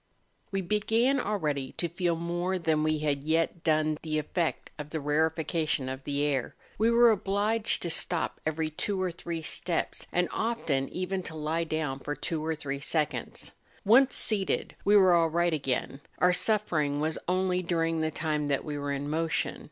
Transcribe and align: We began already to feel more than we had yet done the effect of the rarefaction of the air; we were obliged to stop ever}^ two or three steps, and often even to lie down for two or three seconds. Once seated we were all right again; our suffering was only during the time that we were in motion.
We 0.51 0.61
began 0.61 1.19
already 1.19 1.73
to 1.73 1.87
feel 1.87 2.15
more 2.15 2.57
than 2.57 2.81
we 2.81 2.97
had 3.05 3.23
yet 3.23 3.63
done 3.63 3.99
the 4.01 4.17
effect 4.17 4.71
of 4.79 4.89
the 4.89 4.99
rarefaction 4.99 5.87
of 5.89 6.05
the 6.05 6.23
air; 6.23 6.55
we 6.79 6.89
were 6.89 7.11
obliged 7.11 7.83
to 7.83 7.91
stop 7.91 8.41
ever}^ 8.47 8.75
two 8.75 8.99
or 8.99 9.11
three 9.11 9.43
steps, 9.43 10.07
and 10.11 10.27
often 10.31 10.89
even 10.89 11.21
to 11.21 11.35
lie 11.35 11.65
down 11.65 11.99
for 11.99 12.15
two 12.15 12.43
or 12.43 12.55
three 12.55 12.79
seconds. 12.79 13.51
Once 13.85 14.15
seated 14.15 14.75
we 14.83 14.97
were 14.97 15.13
all 15.13 15.29
right 15.29 15.53
again; 15.53 16.01
our 16.17 16.33
suffering 16.33 16.99
was 16.99 17.19
only 17.27 17.61
during 17.61 17.99
the 18.01 18.09
time 18.09 18.47
that 18.47 18.65
we 18.65 18.79
were 18.79 18.91
in 18.91 19.07
motion. 19.07 19.59